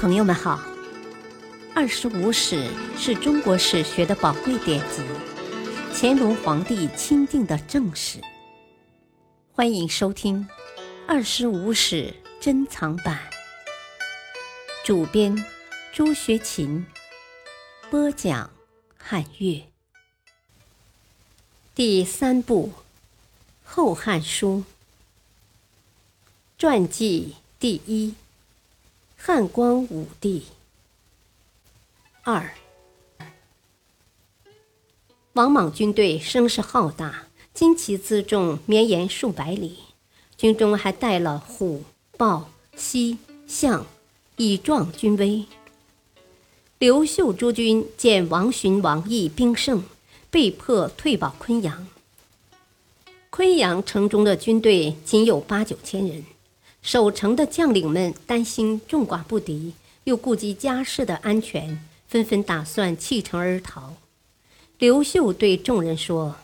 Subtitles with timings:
[0.00, 0.56] 朋友们好，
[1.74, 2.56] 《二十五史》
[2.98, 5.02] 是中国史学的宝贵典籍，
[5.92, 8.18] 乾隆皇帝钦定的正史。
[9.52, 10.48] 欢迎收听
[11.06, 13.20] 《二十五史珍藏版》，
[14.86, 15.44] 主编
[15.92, 16.86] 朱学勤，
[17.90, 18.50] 播讲
[18.96, 19.62] 汉乐。
[21.74, 22.72] 第三部
[23.70, 24.64] 《后汉书》
[26.56, 28.14] 传记第一。
[29.22, 30.44] 汉光武帝
[32.22, 32.54] 二，
[35.34, 39.80] 王莽军队声势浩大，旌旗辎重绵延数百里，
[40.38, 41.84] 军中还带了虎、
[42.16, 43.84] 豹、犀、象，
[44.36, 45.44] 以壮军威。
[46.78, 49.84] 刘秀诸军见王寻、王毅兵胜，
[50.30, 51.86] 被迫退保昆阳。
[53.28, 56.24] 昆阳城中的军队仅有八九千人。
[56.82, 63.96] 守城的将领们担心众寡不敌，又顾及家事的安全，纷纷打算弃城而逃。
[64.78, 66.36] 刘秀对众人说：“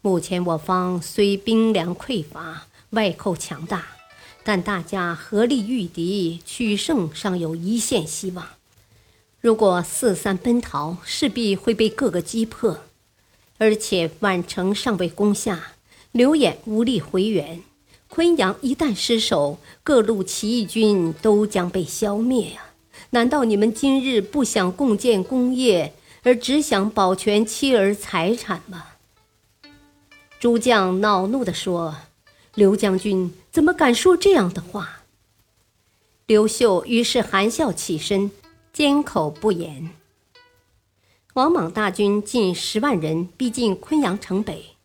[0.00, 3.84] 目前我方虽兵粮匮乏，外寇强大，
[4.44, 8.46] 但大家合力御敌，取胜尚有一线希望。
[9.40, 12.78] 如果四散奔逃，势必会被各个击破，
[13.58, 15.72] 而且宛城尚未攻下，
[16.12, 17.60] 刘演无力回援。”
[18.14, 22.66] 昆阳一旦失守，各路起义军都将被消灭呀！
[23.10, 28.84] 难道你们今日不想共建功业，而只想保全妻儿财产吗？
[30.38, 31.96] 诸将恼怒地说
[32.54, 35.00] ：“刘将军怎么敢说这样的话？”
[36.26, 38.30] 刘秀于是含笑起身，
[38.72, 39.90] 缄口不言。
[41.32, 44.76] 王莽大军近十万人逼近昆阳城北，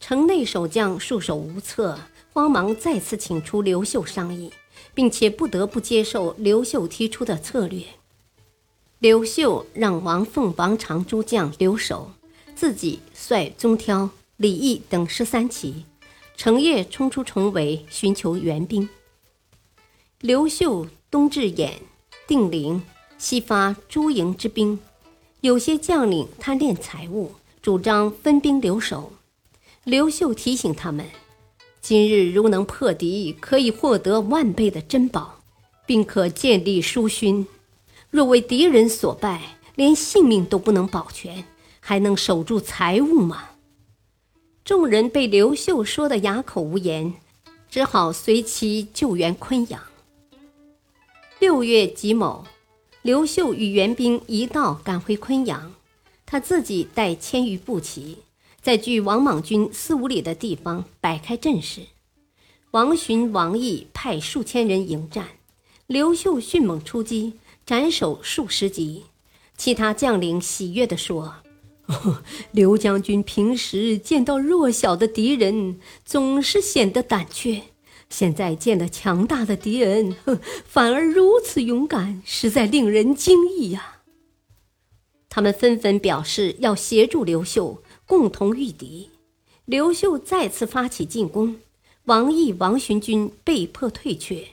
[0.00, 1.98] 城内守将束手无策。
[2.32, 4.50] 慌忙再次请出刘秀商议，
[4.94, 7.84] 并且不得不接受刘秀提出的策略。
[9.00, 12.12] 刘秀让王凤、王常诸将留守，
[12.54, 14.08] 自己率宗挑、
[14.38, 15.84] 李毅等十三骑，
[16.34, 18.88] 成夜冲出重围，寻求援兵。
[20.20, 21.72] 刘秀东至兖、
[22.26, 22.82] 定陵，
[23.18, 24.78] 西发诸营之兵，
[25.42, 29.12] 有些将领贪恋财物，主张分兵留守。
[29.84, 31.04] 刘秀提醒他们。
[31.82, 35.40] 今日如能破敌，可以获得万倍的珍宝，
[35.84, 37.44] 并可建立殊勋；
[38.08, 41.44] 若为敌人所败，连性命都不能保全，
[41.80, 43.48] 还能守住财物吗？
[44.64, 47.14] 众人被刘秀说得哑口无言，
[47.68, 49.82] 只好随其救援昆阳。
[51.40, 52.44] 六月己卯，
[53.02, 55.74] 刘秀与援兵一道赶回昆阳，
[56.24, 58.18] 他自己带千余步骑。
[58.62, 61.80] 在距王莽军四五里的地方摆开阵势，
[62.70, 65.26] 王寻、王毅派数千人迎战，
[65.88, 67.32] 刘秀迅猛出击，
[67.66, 69.02] 斩首数十级。
[69.56, 71.34] 其他将领喜悦地说
[72.52, 77.64] ：“刘将军平时见到弱小的敌人，总是显得胆怯，
[78.08, 80.14] 现在见了强大的敌人，
[80.64, 83.98] 反而如此勇敢，实在令人惊异呀！”
[85.28, 87.82] 他们纷纷表示要协助刘秀。
[88.12, 89.08] 共同御敌，
[89.64, 91.56] 刘秀再次发起进攻，
[92.04, 94.48] 王毅、王寻军被迫退却，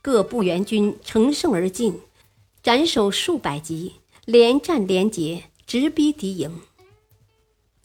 [0.00, 1.98] 各部援军乘胜而进，
[2.62, 3.94] 斩首数百级，
[4.26, 6.60] 连战连捷，直逼敌营。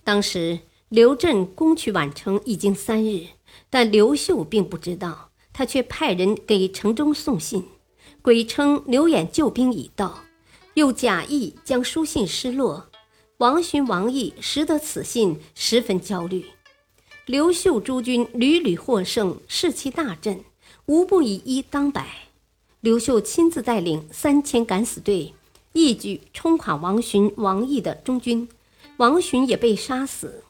[0.03, 0.59] 当时
[0.89, 3.29] 刘镇攻取宛城已经三日，
[3.71, 7.65] 但刘秀并不知道，他却派人给城中送信，
[8.21, 10.19] 鬼称刘演救兵已到，
[10.75, 12.91] 又假意将书信失落。
[13.39, 16.45] 王寻、王毅识得此信，十分焦虑。
[17.25, 20.45] 刘秀诸军屡屡获胜，士气大振，
[20.85, 22.07] 无不以一当百。
[22.79, 25.33] 刘秀亲自带领三千敢死队，
[25.73, 28.47] 一举冲垮王寻、王毅的中军，
[28.95, 30.45] 王寻也被杀死。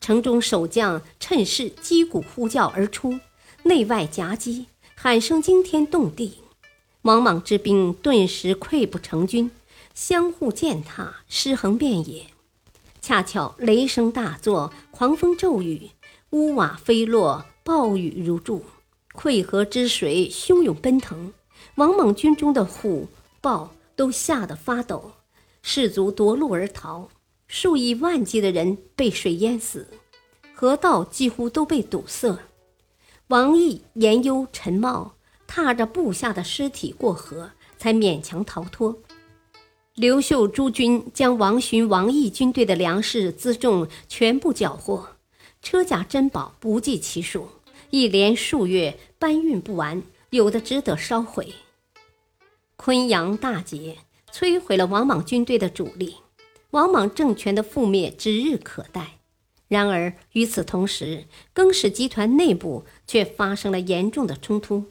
[0.00, 3.20] 城中守将趁势击鼓呼叫而出，
[3.64, 4.64] 内外夹击，
[4.94, 6.38] 喊声惊天动地。
[7.02, 9.50] 王莽之兵顿时溃不成军。
[9.94, 12.26] 相互践踏，尸横遍野。
[13.00, 15.90] 恰巧雷声大作，狂风骤雨，
[16.30, 18.64] 屋瓦飞落，暴雨如注，
[19.14, 21.32] 溃河之水汹涌奔腾。
[21.76, 23.08] 王莽军中的虎、
[23.40, 25.12] 豹都吓得发抖，
[25.62, 27.08] 士卒夺路而逃，
[27.46, 29.88] 数以万计的人被水淹死，
[30.54, 32.38] 河道几乎都被堵塞。
[33.28, 35.14] 王毅、颜攸、陈茂
[35.46, 38.98] 踏着部下的尸体过河，才勉强逃脱。
[40.00, 45.06] 刘秀诸军将王寻、王毅军队的粮食辎重全部缴获，
[45.60, 47.46] 车甲珍宝不计其数，
[47.90, 51.52] 一连数月搬运不完，有的只得烧毁。
[52.76, 53.98] 昆阳大捷，
[54.32, 56.14] 摧毁了王莽军队的主力，
[56.70, 59.18] 王莽政权的覆灭指日可待。
[59.68, 64.86] 然而与此同时，更始集团内部却发生了严重的冲突。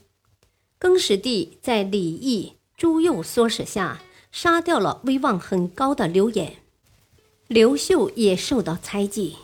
[0.77, 6.57] 更始帝在李毅、朱佑唆使下，杀掉了威望很高的刘演，
[7.47, 9.35] 刘秀也受到猜忌。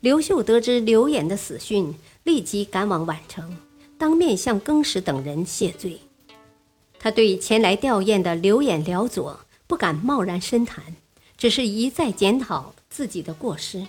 [0.00, 3.56] 刘秀得知刘演的死讯，立即赶往宛城，
[3.96, 6.00] 当面向更始等人谢罪。
[6.98, 10.96] 他对前来吊唁的刘演、辽左不敢贸然深谈，
[11.36, 13.86] 只是一再检讨自己的过失，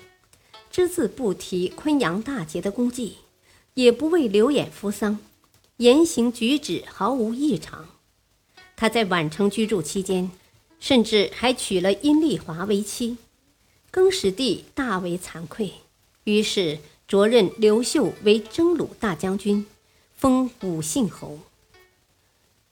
[0.72, 3.18] 只字不提昆阳大捷的功绩，
[3.74, 5.20] 也不为刘演扶丧。
[5.78, 7.88] 言行举止毫无异常。
[8.80, 10.32] 他在宛城居住期间，
[10.80, 13.18] 甚至还娶了阴丽华为妻。
[13.92, 15.74] 更始帝大为惭愧，
[16.24, 19.66] 于是擢任刘秀为征虏大将军，
[20.16, 21.40] 封武信侯。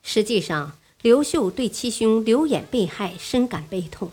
[0.02, 4.10] 实际上，刘秀对其兄刘演被害深感悲痛。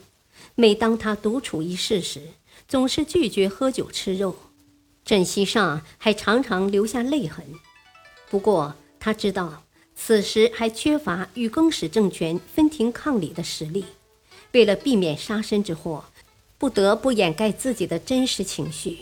[0.56, 2.33] 每当他独处一室时，
[2.68, 4.36] 总是拒绝喝酒吃肉，
[5.06, 7.45] 枕席上还常常留下泪痕。
[8.30, 9.63] 不过，他知道
[9.95, 13.86] 此时还缺乏与更始政权分庭抗礼的实力，
[14.51, 16.06] 为了避免杀身之祸，
[16.57, 19.00] 不得不掩盖自己的真实情绪。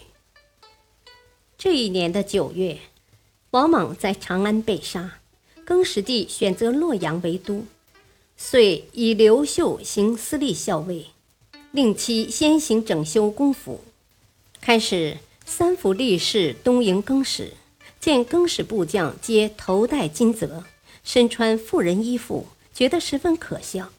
[1.57, 2.77] 这一年的九月，
[3.51, 5.19] 王莽在长安被杀，
[5.65, 7.65] 更始帝选择洛阳为都，
[8.37, 11.07] 遂以刘秀行司隶校尉，
[11.71, 13.81] 令其先行整修宫府，
[14.61, 17.53] 开始三府吏士东迎更始。
[17.99, 20.65] 见更始部将皆头戴金泽，
[21.03, 23.89] 身穿妇人衣服，觉得十分可笑。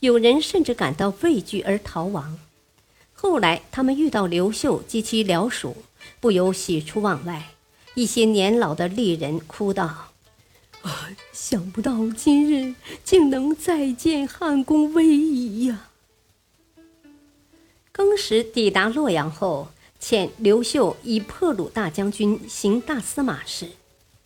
[0.00, 2.38] 有人甚至感到畏惧而逃亡。
[3.12, 5.76] 后来他们遇到刘秀及其僚属，
[6.20, 7.50] 不由喜出望外。
[7.94, 10.12] 一些年老的丽人哭道
[10.82, 15.88] ：“啊，想不到今日竟能再见汉宫威仪呀！”
[17.90, 19.68] 更始抵达洛阳后。
[20.00, 23.70] 遣刘秀以破虏大将军行大司马事，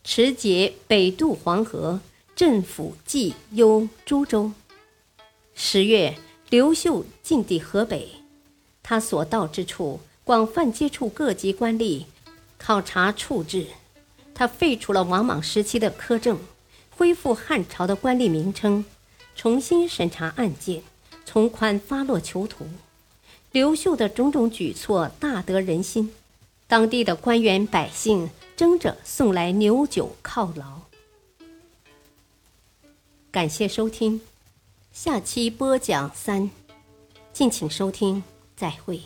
[0.04, 1.98] 持节北渡黄河，
[2.44, 4.50] 镇抚冀幽诸州。
[5.54, 6.18] 十月，
[6.50, 8.08] 刘秀进抵河北，
[8.82, 12.06] 他所到之处，广泛接触各级官吏，
[12.58, 13.68] 考察处置。
[14.34, 16.36] 他废除了王莽时期的苛政，
[16.90, 18.84] 恢复汉朝的官吏名称，
[19.36, 20.82] 重新审查案件，
[21.24, 22.66] 从宽发落囚徒。
[23.52, 26.12] 刘秀的种种举措大得人心，
[26.66, 30.80] 当地的官员百姓争着送来牛酒犒劳。
[33.32, 34.20] 感谢收听，
[34.92, 36.50] 下期播讲三，
[37.32, 38.22] 敬请收听，
[38.54, 39.00] 再会。